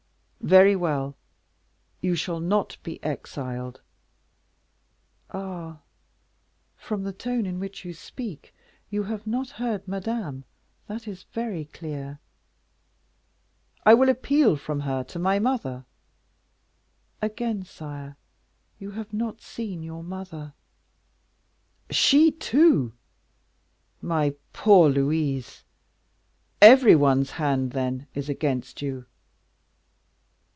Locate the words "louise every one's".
24.89-27.29